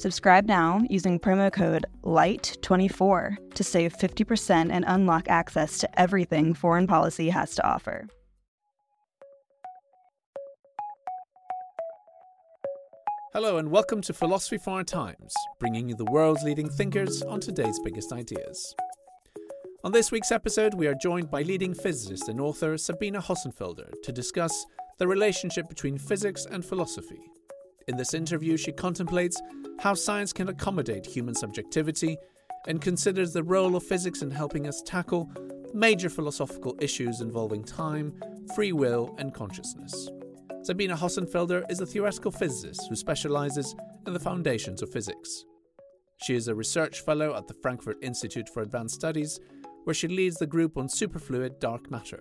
[0.00, 6.86] Subscribe now using promo code LIGHT24 to save 50% and unlock access to everything foreign
[6.86, 8.06] policy has to offer.
[13.34, 17.38] Hello, and welcome to Philosophy for Our Times, bringing you the world's leading thinkers on
[17.38, 18.74] today's biggest ideas.
[19.84, 24.12] On this week's episode, we are joined by leading physicist and author Sabine Hossenfelder to
[24.12, 24.64] discuss
[24.96, 27.20] the relationship between physics and philosophy.
[27.88, 29.40] In this interview, she contemplates
[29.78, 32.16] how science can accommodate human subjectivity
[32.66, 35.30] and considers the role of physics in helping us tackle
[35.72, 38.14] major philosophical issues involving time,
[38.54, 40.10] free will, and consciousness.
[40.62, 43.74] Sabine Hossenfelder is a theoretical physicist who specializes
[44.06, 45.44] in the foundations of physics.
[46.22, 49.40] She is a research fellow at the Frankfurt Institute for Advanced Studies,
[49.84, 52.20] where she leads the group on superfluid dark matter.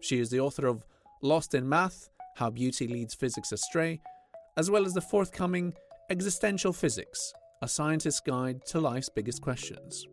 [0.00, 0.86] She is the author of
[1.20, 4.00] Lost in Math How Beauty Leads Physics Astray,
[4.56, 5.72] as well as the forthcoming
[6.10, 10.06] Existential Physics A Scientist's Guide to Life's Biggest Questions.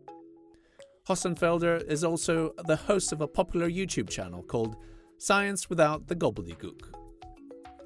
[1.08, 4.76] Hossenfelder is also the host of a popular YouTube channel called
[5.18, 6.80] Science Without the Gobbledygook.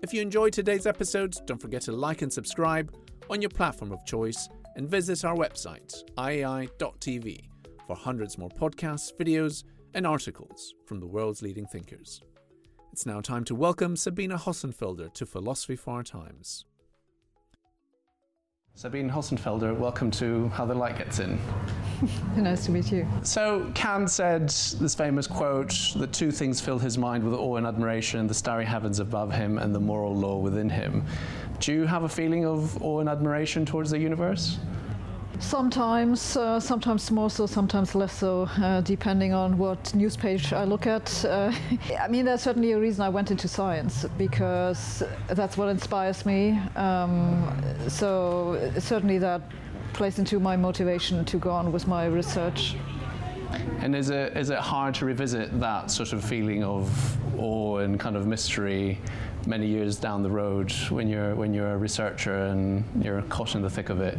[0.03, 2.95] If you enjoyed today's episode, don't forget to like and subscribe
[3.31, 7.49] on your platform of choice and visit our website, iai.tv,
[7.87, 12.21] for hundreds more podcasts, videos, and articles from the world's leading thinkers.
[12.97, 16.65] It's now time to welcome Sabine Hossenfelder to Philosophy for Our Times.
[18.75, 21.39] Sabine Hossenfelder, welcome to How the Light Gets In.
[22.39, 23.07] nice to meet you.
[23.23, 27.67] So, Kant said this famous quote the two things fill his mind with awe and
[27.67, 31.05] admiration the starry heavens above him and the moral law within him.
[31.61, 34.57] Do you have a feeling of awe and admiration towards the universe?
[35.39, 40.65] Sometimes, uh, sometimes more so, sometimes less so, uh, depending on what news page I
[40.65, 41.25] look at.
[41.25, 41.53] Uh,
[42.01, 46.59] I mean, there's certainly a reason I went into science because that's what inspires me.
[46.75, 47.55] Um,
[47.89, 49.43] so certainly that
[49.93, 52.77] plays into my motivation to go on with my research.
[53.81, 56.91] And is it is it hard to revisit that sort of feeling of
[57.39, 59.01] awe and kind of mystery
[59.47, 63.63] many years down the road when you're when you're a researcher and you're caught in
[63.63, 64.19] the thick of it?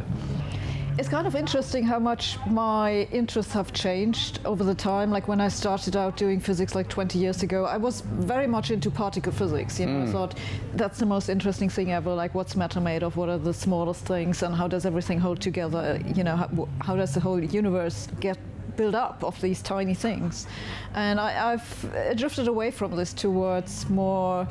[0.98, 5.12] It's kind of interesting how much my interests have changed over the time.
[5.12, 8.72] Like when I started out doing physics like 20 years ago, I was very much
[8.72, 9.78] into particle physics.
[9.78, 10.08] You know, mm.
[10.08, 10.38] I thought
[10.74, 12.12] that's the most interesting thing ever.
[12.12, 13.16] Like what's matter made of?
[13.16, 14.42] What are the smallest things?
[14.42, 16.02] And how does everything hold together?
[16.16, 18.36] You know, how, how does the whole universe get
[18.76, 20.46] build up of these tiny things.
[20.94, 24.46] And I, have drifted away from this towards more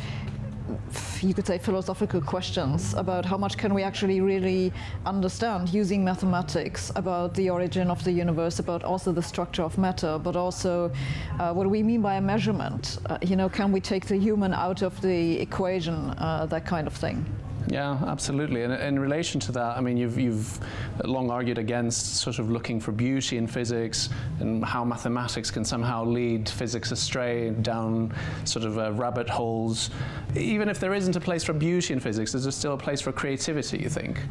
[1.21, 4.71] you could say philosophical questions about how much can we actually really
[5.05, 10.19] understand using mathematics about the origin of the universe, about also the structure of matter,
[10.19, 10.91] but also
[11.39, 12.99] uh, what do we mean by a measurement?
[13.05, 16.87] Uh, you know, can we take the human out of the equation, uh, that kind
[16.87, 17.25] of thing.
[17.69, 18.63] Yeah, absolutely.
[18.63, 20.59] And in relation to that, I mean, you've, you've
[21.03, 26.05] long argued against sort of looking for beauty in physics and how mathematics can somehow
[26.05, 28.13] lead physics astray down
[28.45, 29.89] sort of uh, rabbit holes.
[30.35, 33.01] Even if there isn't a place for beauty in physics, is there still a place
[33.01, 34.21] for creativity, you think?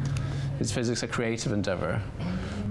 [0.59, 2.01] Is physics a creative endeavor?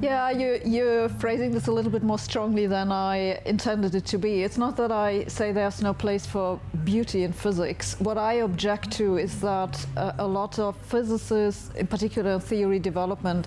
[0.03, 4.19] Yeah, you, you're phrasing this a little bit more strongly than I intended it to
[4.19, 4.43] be.
[4.43, 7.99] It's not that I say there's no place for beauty in physics.
[7.99, 13.47] What I object to is that uh, a lot of physicists, in particular theory development,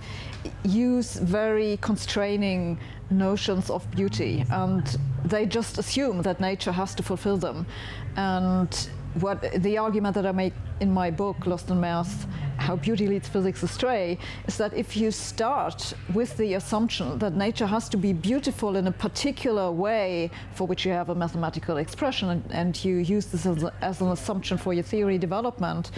[0.63, 2.79] use very constraining
[3.11, 7.67] notions of beauty and they just assume that nature has to fulfill them.
[8.15, 12.27] And what the argument that I make in my book, Lost in Math,
[12.57, 14.17] How Beauty Leads Physics Astray,
[14.47, 18.87] is that if you start with the assumption that nature has to be beautiful in
[18.87, 23.45] a particular way for which you have a mathematical expression and, and you use this
[23.45, 25.91] as, a, as, an assumption for your theory development,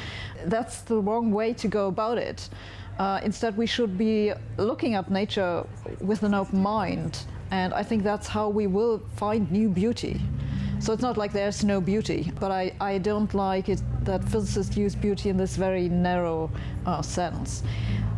[0.46, 2.50] that's the wrong way to go about it.
[2.98, 5.66] Uh, instead, we should be looking at nature
[6.00, 10.22] with an open mind, and I think that's how we will find new beauty.
[10.82, 14.78] So it's not like there's no beauty, but I, I don't like it that physicists
[14.78, 16.50] use beauty in this very narrow
[16.86, 17.64] uh, sense.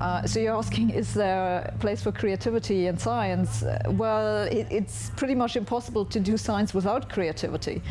[0.01, 3.63] Uh, so you're asking, is there a place for creativity in science?
[3.63, 7.81] Uh, well, it, it's pretty much impossible to do science without creativity.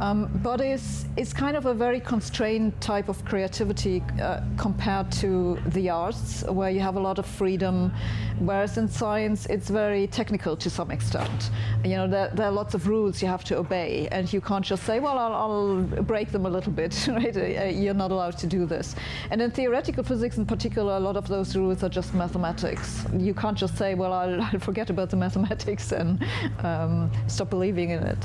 [0.00, 5.58] Um, but it's, it's kind of a very constrained type of creativity uh, compared to
[5.66, 7.92] the arts, where you have a lot of freedom,
[8.38, 11.50] whereas in science it's very technical to some extent.
[11.84, 14.64] You know, there, there are lots of rules you have to obey, and you can't
[14.64, 17.36] just say, well, I'll, I'll break them a little bit, right?
[17.40, 18.94] Uh, you're not allowed to do this.
[19.30, 23.04] And in theoretical physics in particular, a lot of those rules are just mathematics.
[23.16, 26.24] You can't just say, well, I'll, I'll forget about the mathematics and
[26.60, 28.18] um, stop believing in it.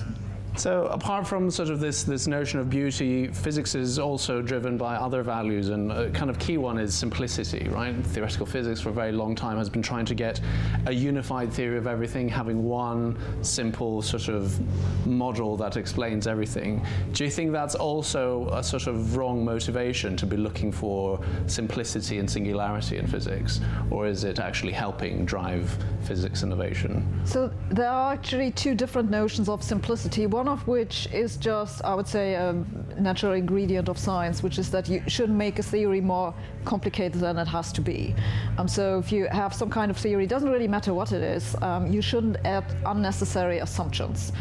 [0.58, 4.96] So, apart from sort of this, this notion of beauty, physics is also driven by
[4.96, 7.94] other values, and a kind of key one is simplicity, right?
[8.08, 10.40] Theoretical physics for a very long time has been trying to get
[10.86, 14.58] a unified theory of everything, having one simple sort of
[15.06, 16.86] model that explains everything.
[17.12, 22.20] Do you think that's also a sort of wrong motivation to be looking for simplicity
[22.20, 23.60] and singularity in physics,
[23.92, 27.06] or is it actually helping drive physics innovation?
[27.26, 30.28] So, there are actually two different notions of simplicity.
[30.28, 32.54] One one of which is just, I would say, a
[33.00, 37.40] natural ingredient of science, which is that you shouldn't make a theory more complicated than
[37.40, 38.14] it has to be.
[38.60, 41.24] Um, so if you have some kind of theory, it doesn't really matter what it
[41.24, 44.34] is, um, you shouldn't add unnecessary assumptions.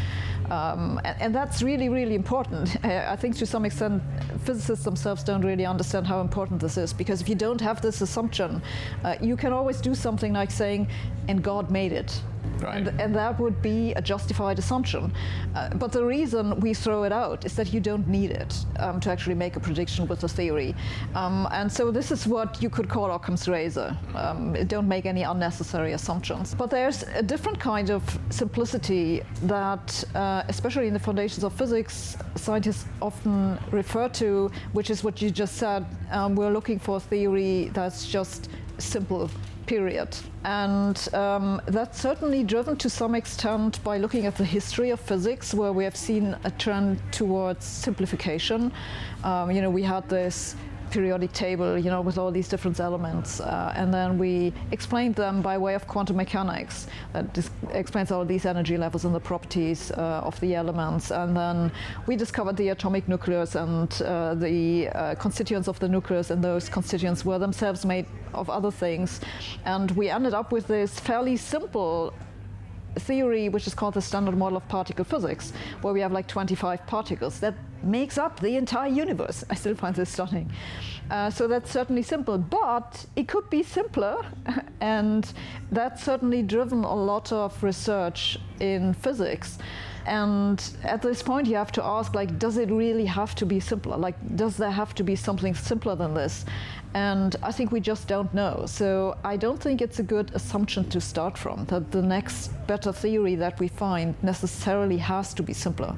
[0.51, 2.77] Um, and, and, that's really, really important.
[3.13, 4.03] I think to some extent,
[4.43, 8.01] physicists themselves don't really understand how important this is because if you don't have this
[8.01, 8.61] assumption,
[9.03, 10.87] uh, you can always do something like saying,
[11.27, 12.21] and God made it.
[12.59, 12.77] Right.
[12.77, 15.13] And, and, that would be a justified assumption.
[15.55, 18.99] Uh, but the reason we throw it out is that you don't need it um,
[19.01, 20.75] to actually make a prediction with a theory.
[21.13, 23.95] Um, and so this is what you could call Occam's razor.
[24.15, 26.55] Um, don't make any unnecessary assumptions.
[26.55, 32.17] But there's a different kind of simplicity that, uh, especially in the foundations of physics,
[32.35, 35.85] scientists often refer to, which is what you just said.
[36.11, 39.29] Um, we're looking for a theory that's just simple
[39.65, 40.15] period.
[40.43, 45.53] And um, that's certainly driven to some extent by looking at the history of physics,
[45.53, 48.71] where we have seen a trend towards simplification.
[49.23, 50.55] Um, you know, we had this
[50.91, 53.39] periodic table, you know, with all these different elements.
[53.39, 58.45] Uh, and then we explained them by way of quantum mechanics that explains all these
[58.45, 61.11] energy levels and the properties uh, of the elements.
[61.11, 61.71] And then
[62.07, 66.69] we discovered the atomic nucleus and uh, the uh, constituents of the nucleus, and those
[66.69, 69.21] constituents were themselves made of other things.
[69.65, 72.13] And we ended up with this fairly simple
[72.99, 76.85] theory which is called the standard model of particle physics, where we have like 25
[76.87, 77.39] particles.
[77.39, 77.55] That
[77.85, 79.43] makes up the entire universe.
[79.49, 80.51] I still find this stunning.
[81.09, 84.25] Uh, so that's certainly simple, but it could be simpler,
[84.81, 85.31] and
[85.71, 89.59] that's certainly driven a lot of research in physics.
[90.07, 93.59] And at this point, you have to ask, like, does it really have to be
[93.59, 93.97] simpler?
[93.97, 96.45] Like, does there have to be something simpler than this?
[96.93, 98.65] And I think we just don't know.
[98.67, 102.91] So I don't think it's a good assumption to start from that the next better
[102.91, 105.95] theory that we find necessarily has to be simpler.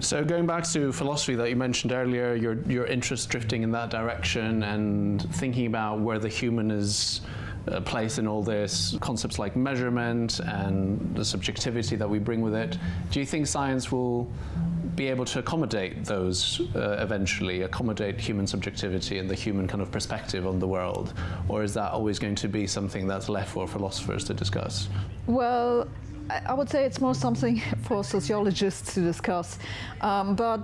[0.00, 3.90] So going back to philosophy that you mentioned earlier, your your interest drifting in that
[3.90, 7.20] direction and thinking about where the human is
[7.68, 12.54] uh, placed in all this, concepts like measurement and the subjectivity that we bring with
[12.54, 12.76] it.
[13.10, 14.30] Do you think science will
[14.96, 19.90] be able to accommodate those uh, eventually, accommodate human subjectivity and the human kind of
[19.90, 21.14] perspective on the world?
[21.48, 24.88] Or is that always going to be something that's left for philosophers to discuss?
[25.26, 25.88] Well,
[26.30, 29.58] I would say it's more something for sociologists to discuss.
[30.00, 30.60] Um, but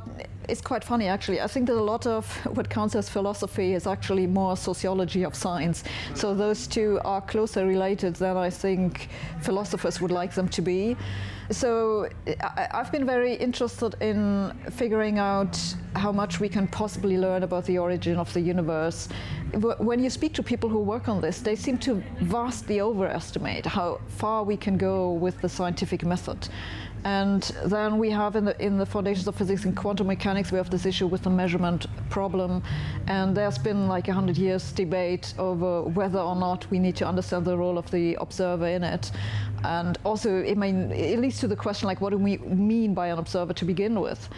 [0.48, 1.40] it's quite funny, actually.
[1.40, 5.34] I think that a lot of what counts as philosophy is actually more sociology of
[5.34, 5.84] science.
[6.14, 9.08] So those two are closer related than I think
[9.40, 10.96] philosophers would like them to be.
[11.50, 15.58] So I, have been very interested in figuring out
[15.96, 19.08] how much we can possibly learn about the origin of the universe.
[19.78, 24.00] When you speak to people who work on this, they seem to vastly overestimate how
[24.06, 26.48] far we can go with the scientific method.
[27.04, 30.58] And then we have in the, in the foundations of physics and quantum mechanics, we
[30.58, 32.62] have this issue with the measurement problem.
[33.06, 37.06] And there's been like a hundred years debate over whether or not we need to
[37.06, 39.10] understand the role of the observer in it.
[39.64, 43.08] And also, I mean, it leads to the question like, what do we mean by
[43.08, 44.28] an observer to begin with?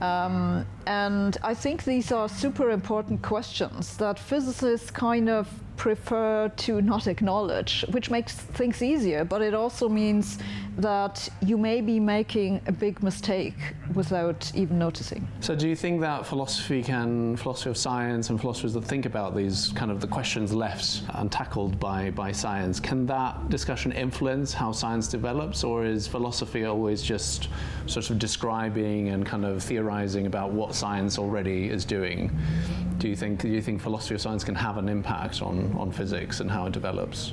[0.00, 5.48] Um, and I think these are super important questions that physicists kind of
[5.80, 10.38] prefer to not acknowledge, which makes things easier, but it also means
[10.76, 13.54] that you may be making a big mistake
[13.94, 15.26] without even noticing.
[15.40, 19.34] So, do you think that philosophy can, philosophy of science and philosophers that think about
[19.34, 24.72] these kind of the questions left untackled by, by science, can that discussion influence how
[24.72, 27.48] science develops, or is philosophy always just
[27.86, 32.30] sort of describing and kind of theorizing about what science already is doing?
[32.98, 35.40] Do you think, do you think philosophy of science can have an impact
[35.78, 37.32] on, physics and how it develops?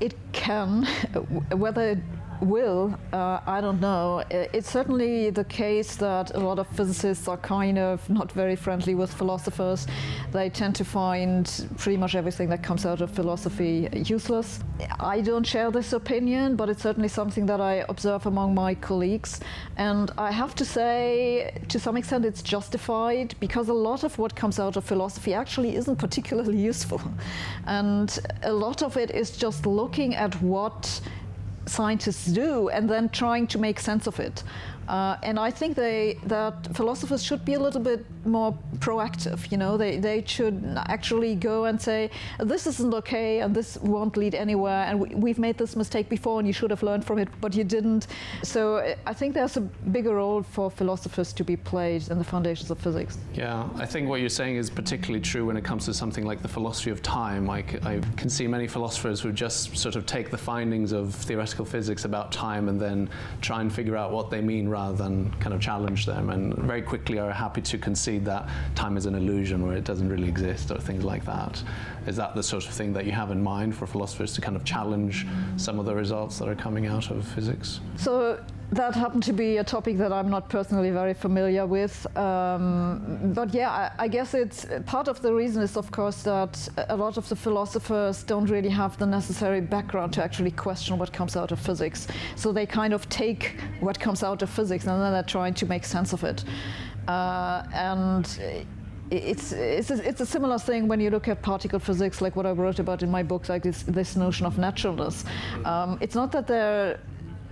[0.00, 0.84] It can.
[1.52, 2.02] Whether
[2.40, 4.22] will, uh, I don't know.
[4.30, 8.94] It's certainly the case that a lot of physicists are kind of not very friendly
[8.94, 9.86] with philosophers.
[10.32, 14.60] They tend to find pretty much everything that comes out of philosophy useless.
[15.00, 19.40] I don't share this opinion, but it's certainly something that I observe among my colleagues.
[19.76, 24.34] And I have to say, to some extent, it's justified because a lot of what
[24.34, 27.00] comes out of philosophy actually isn't particularly useful.
[27.66, 31.00] And a lot of it is just looking at what
[31.66, 34.42] scientists do and then trying to make sense of it.
[34.88, 39.50] Uh, and I think they, that philosophers should be a little bit more proactive.
[39.50, 44.16] You know, they, they should actually go and say, this isn't okay and this won't
[44.16, 44.84] lead anywhere.
[44.84, 47.54] And we, have made this mistake before and you should have learned from it, but
[47.54, 48.06] you didn't.
[48.42, 52.70] So I think there's a bigger role for philosophers to be played in the foundations
[52.70, 53.18] of physics.
[53.34, 56.42] Yeah, I think what you're saying is particularly true when it comes to something like
[56.42, 57.48] the philosophy of time.
[57.50, 62.04] I can see many philosophers who just sort of take the findings of theoretical physics
[62.04, 63.08] about time and then
[63.40, 66.82] try and figure out what they mean rather than kind of challenge them, and very
[66.82, 70.72] quickly are happy to concede that time is an illusion or it doesn't really exist
[70.72, 71.62] or things like that.
[72.08, 74.56] Is that the sort of thing that you have in mind for philosophers to kind
[74.56, 75.26] of challenge
[75.56, 77.80] some of the results that are coming out of physics?
[77.96, 78.40] So
[78.74, 82.06] that happened to be a topic that I'm not personally very familiar with.
[82.16, 86.68] Um, but yeah, I, I, guess it's part of the reason is, of course, that
[86.88, 91.12] a lot of the philosophers don't really have the necessary background to actually question what
[91.12, 92.08] comes out of physics.
[92.34, 95.66] So they kind of take what comes out of physics and then they're trying to
[95.66, 96.44] make sense of it.
[97.06, 98.26] Uh, and
[99.10, 102.46] it's, it's, a, it's a similar thing when you look at particle physics, like what
[102.46, 105.24] I wrote about in my book, like this, this notion of naturalness.
[105.64, 106.98] Um, it's not that they're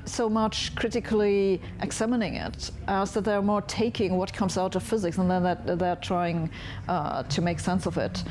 [0.05, 5.19] so much critically examining it as that they're more taking what comes out of physics
[5.19, 6.51] and then that they're trying
[6.89, 8.25] uh, to make sense of it.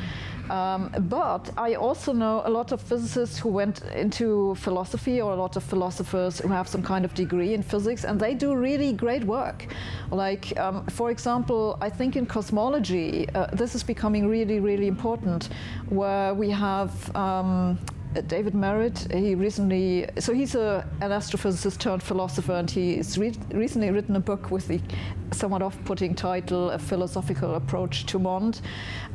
[0.49, 5.35] Um, but I also know a lot of physicists who went into philosophy or a
[5.35, 8.91] lot of philosophers who have some kind of degree in physics and they do really
[8.91, 9.67] great work.
[10.09, 15.49] Like, um, for example, I think in cosmology, uh, this is becoming really, really important
[15.87, 17.79] where we have um,
[18.27, 23.89] David Merritt, he recently, so he's a, an astrophysicist turned philosopher, and he's re- recently
[23.89, 24.82] written a book with the
[25.32, 28.62] somewhat off putting title, A Philosophical Approach to MOND.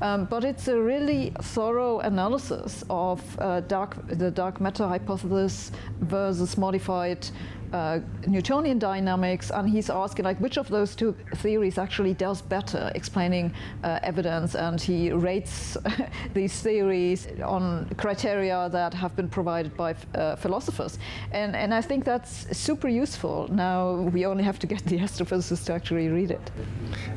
[0.01, 6.57] Um, but it's a really thorough analysis of uh, dark, the dark matter hypothesis versus
[6.57, 7.29] modified
[7.73, 12.91] uh, Newtonian dynamics, and he's asking like which of those two theories actually does better
[12.95, 13.53] explaining
[13.85, 15.77] uh, evidence, and he rates
[16.35, 20.99] these theories on criteria that have been provided by uh, philosophers,
[21.33, 23.49] and and I think that's super useful.
[23.51, 26.51] Now we only have to get the astrophysicists to actually read it.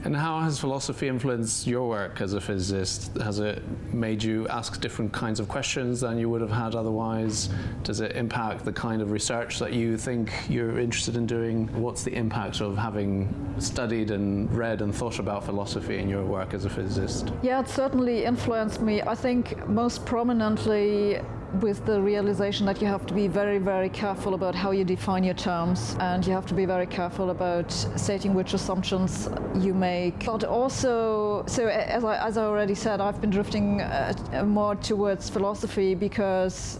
[0.04, 3.16] And how has philosophy influenced your work as a physicist?
[3.18, 3.64] Has it
[3.94, 7.50] made you ask different kinds of questions than you would have had otherwise?
[7.84, 11.68] Does it impact the kind of research that you think you're interested in doing?
[11.82, 16.54] What's the impact of having studied and read and thought about philosophy in your work
[16.54, 17.34] as a physicist?
[17.42, 19.02] Yeah, it certainly influenced me.
[19.02, 21.22] I think most prominently
[21.62, 25.24] with the realization that you have to be very, very careful about how you define
[25.24, 30.26] your terms and you have to be very careful about stating which assumptions you make.
[30.26, 35.30] But also, so as I, as I already said, I've been drifting uh, more towards
[35.30, 36.80] philosophy because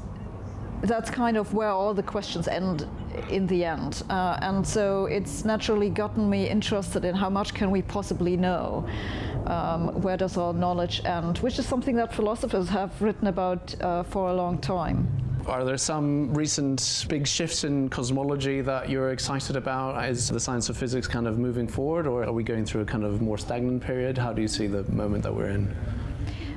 [0.82, 2.88] that's kind of where all the questions end
[3.30, 4.04] in the end.
[4.10, 8.88] Uh, and so it's naturally gotten me interested in how much can we possibly know.
[9.46, 11.40] Um, where does our knowledge end?
[11.40, 15.08] Which is something that philosophers have written about uh, for a long time.
[15.48, 20.08] Are there some recent big shifts in cosmology that you're excited about?
[20.08, 22.86] Is the science of physics kind of moving forward, or are we going through a
[22.86, 24.18] kind of more stagnant period?
[24.18, 25.76] How do you see the moment that we're in?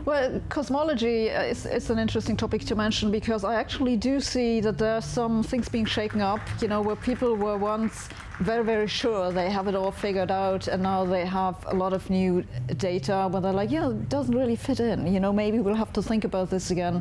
[0.04, 4.76] Well, cosmology is, is an interesting topic to mention because I actually do see that
[4.76, 8.08] there are some things being shaken up, you know, where people were once
[8.40, 11.92] very, very sure they have it all figured out, and now they have a lot
[11.92, 12.44] of new
[12.78, 15.06] data where they're like, yeah, it doesn't really fit in.
[15.06, 17.00] You know, maybe we'll have to think about this again.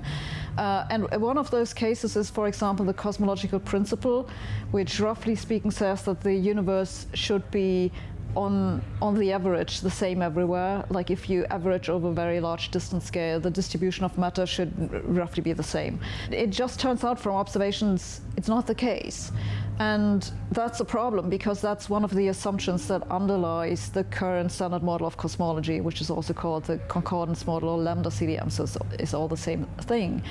[0.60, 4.29] Uh, and one of those cases is, for example, the cosmological principle,
[4.70, 7.91] which roughly speaking says that the universe should be
[8.36, 10.86] on on the average the same everywhere.
[10.90, 14.72] Like if you average over a very large distance scale, the distribution of matter should
[15.06, 16.00] roughly be the same.
[16.32, 19.32] It just turns out from observations it's not the case.
[19.80, 24.84] And that's a problem because that's one of the assumptions that underlies the current standard
[24.84, 28.66] model of cosmology, which is also called the concordance model or lambda CDM, so
[29.00, 30.22] it's all the same thing.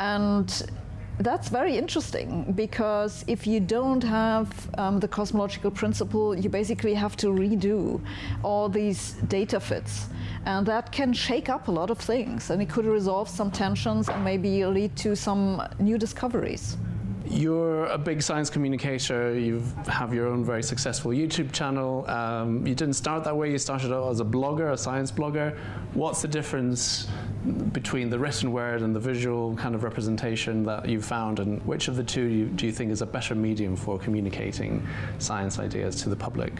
[0.00, 0.62] And
[1.20, 4.48] that's very interesting because if you don't have
[4.78, 8.00] um, the cosmological principle, you basically have to redo
[8.42, 10.06] all these data fits.
[10.46, 14.08] And that can shake up a lot of things and it could resolve some tensions
[14.08, 16.78] and maybe lead to some new discoveries.
[17.30, 19.38] You're a big science communicator.
[19.38, 22.04] You have your own very successful YouTube channel.
[22.10, 23.52] Um, you didn't start that way.
[23.52, 25.56] You started out as a blogger, a science blogger.
[25.94, 27.06] What's the difference
[27.72, 31.86] between the written word and the visual kind of representation that you've found, and which
[31.86, 34.84] of the two you, do you think is a better medium for communicating
[35.20, 36.54] science ideas to the public?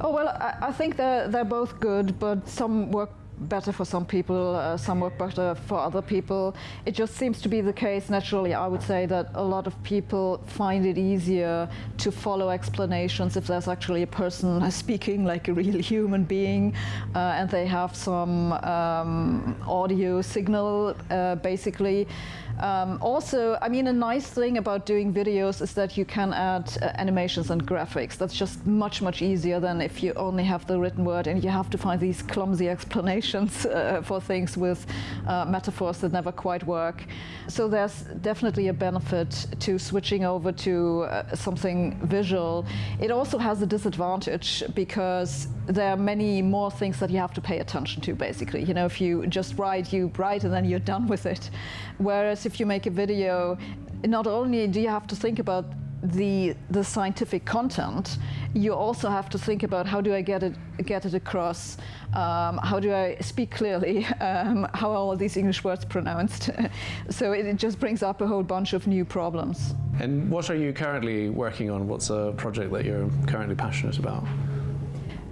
[0.00, 4.04] Oh well, I, I think they're they're both good, but some work better for some
[4.04, 6.54] people, uh, some work better for other people.
[6.86, 9.80] It just seems to be the case, naturally, I would say that a lot of
[9.82, 11.68] people find it easier
[11.98, 16.74] to follow explanations if there's actually a person speaking like a real human being
[17.14, 22.06] uh, and they have some um, audio signal, uh, basically.
[22.60, 26.76] Um, also, I mean, a nice thing about doing videos is that you can add
[26.82, 28.16] uh, animations and graphics.
[28.16, 31.50] That's just much, much easier than if you only have the written word and you
[31.50, 34.86] have to find these clumsy explanations uh, for things with
[35.26, 37.04] uh, metaphors that never quite work.
[37.48, 42.66] So there's definitely a benefit to switching over to uh, something visual.
[43.00, 47.40] It also has a disadvantage because there are many more things that you have to
[47.40, 48.64] pay attention to, basically.
[48.64, 51.50] You know, if you just write, you write and then you're done with it.
[51.98, 53.58] Whereas if you make a video,
[54.04, 55.66] not only do you have to think about
[56.00, 58.18] the the scientific content,
[58.54, 60.54] you also have to think about how do I get it
[60.86, 61.76] get it across,
[62.14, 66.50] um, how do I speak clearly, um, how are all these English words pronounced.
[67.10, 69.74] so it, it, just brings up a whole bunch of new problems.
[70.00, 71.88] And what are you currently working on?
[71.88, 74.24] What's a project that you're currently passionate about?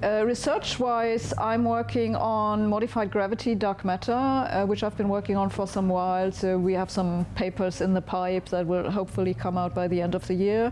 [0.03, 5.49] Uh, Research-wise, I'm working on modified gravity dark matter, uh, which I've been working on
[5.49, 6.31] for some while.
[6.31, 10.03] So we have some papers in the pipe that will hopefully come out by the
[10.03, 10.71] end of the year.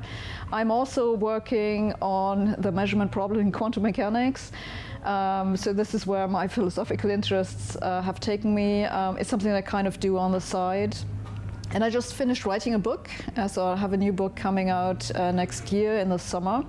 [0.52, 4.52] I'm also working on the measurement problem in quantum mechanics.
[5.04, 8.84] Um, so this is where my philosophical interests uh, have taken me.
[8.84, 10.94] Um, it's something I kind of do on the side.
[11.70, 14.68] And I just finished writing a book, uh, so I'll have a new book coming
[14.68, 16.62] out uh, next year in the summer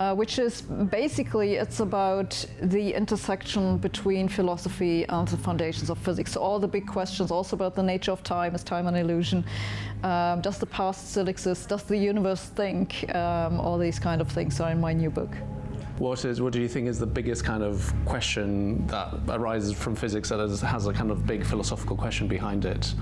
[0.00, 6.32] uh, which is basically it's about the intersection between philosophy and the foundations of physics.
[6.32, 9.44] So all the big questions, also about the nature of time, is time an illusion?
[10.02, 11.68] Um, does the past still exist?
[11.68, 13.14] Does the universe think?
[13.14, 15.34] Um, all these kind of things are in my new book.
[15.98, 16.40] What is?
[16.40, 20.40] What do you think is the biggest kind of question that arises from physics that
[20.40, 22.94] has a kind of big philosophical question behind it?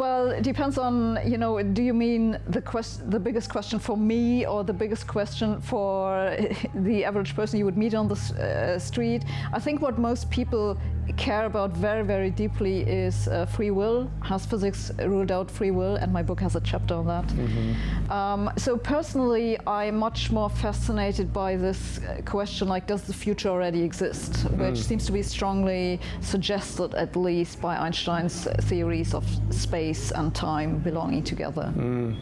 [0.00, 3.98] Well, it depends on, you know, do you mean the, quest- the biggest question for
[3.98, 6.34] me or the biggest question for
[6.74, 9.26] the average person you would meet on the uh, street?
[9.52, 10.78] I think what most people
[11.16, 14.10] care about very, very deeply is uh, free will.
[14.22, 15.96] Has physics ruled out free will?
[15.96, 17.26] And my book has a chapter on that.
[17.26, 18.12] Mm-hmm.
[18.12, 23.48] Um, so personally, I'm much more fascinated by this uh, question, like, does the future
[23.48, 24.32] already exist?
[24.32, 24.70] Mm.
[24.70, 30.78] Which seems to be strongly suggested, at least, by Einstein's theories of space and time
[30.78, 31.72] belonging together.
[31.76, 32.16] Mm.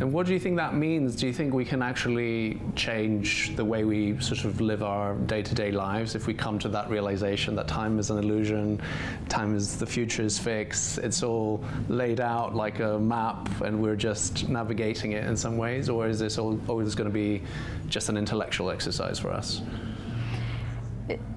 [0.00, 1.16] And what do you think that means?
[1.16, 5.42] Do you think we can actually change the way we sort of live our day
[5.42, 8.80] to day lives if we come to that realization that time is an illusion,
[9.28, 13.96] time is the future is fixed, it's all laid out like a map and we're
[13.96, 15.88] just navigating it in some ways?
[15.88, 17.42] Or is this all, always going to be
[17.88, 19.62] just an intellectual exercise for us?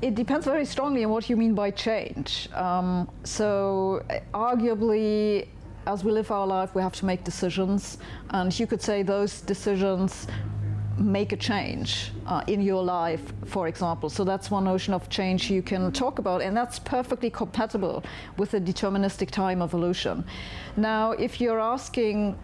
[0.01, 2.49] It, depends very strongly on what you mean by change.
[2.53, 5.47] Um, so, arguably,
[5.85, 7.97] as we live our life, we have to make decisions,
[8.29, 10.27] and you could say those decisions
[10.97, 14.09] make a change uh, in your life, for example.
[14.09, 18.03] So that's one notion of change you can talk about, and that's perfectly compatible
[18.37, 20.23] with the deterministic time evolution.
[20.77, 22.37] Now, if you're asking,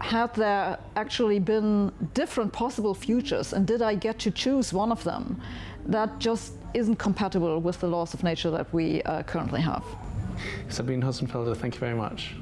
[0.00, 5.02] had there actually been different possible futures, and did I get to choose one of
[5.04, 5.40] them?
[5.86, 9.84] That just isn't compatible with the laws of nature that we uh, currently have.
[10.68, 12.34] Sabine Hossenfelder, thank you very much.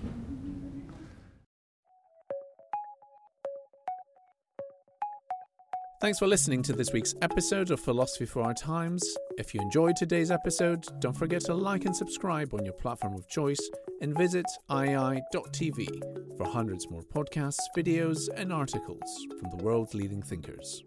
[6.05, 9.03] Thanks for listening to this week's episode of Philosophy for Our Times.
[9.39, 13.27] If you enjoyed today's episode, don't forget to like and subscribe on your platform of
[13.27, 13.71] choice
[14.03, 20.85] and visit iai.tv for hundreds more podcasts, videos, and articles from the world's leading thinkers.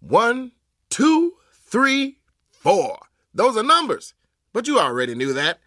[0.00, 0.52] One,
[0.88, 2.20] two, three,
[2.52, 2.98] four.
[3.34, 4.14] Those are numbers.
[4.54, 5.58] But you already knew that.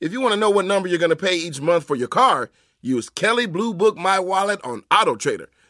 [0.00, 2.08] If you want to know what number you're going to pay each month for your
[2.08, 2.48] car,
[2.80, 5.50] use Kelley Blue Book My Wallet on Auto Trader.